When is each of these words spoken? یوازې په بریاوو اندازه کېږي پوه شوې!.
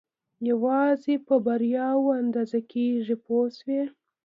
یوازې 0.49 1.15
په 1.27 1.35
بریاوو 1.45 2.17
اندازه 2.21 2.59
کېږي 2.71 3.15
پوه 3.25 3.45
شوې!. 3.57 3.81